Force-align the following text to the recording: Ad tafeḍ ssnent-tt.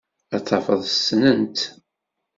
Ad 0.35 0.43
tafeḍ 0.47 0.81
ssnent-tt. 0.93 1.61